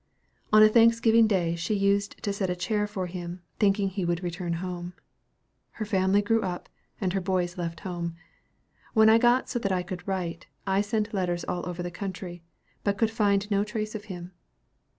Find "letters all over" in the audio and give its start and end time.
11.13-11.83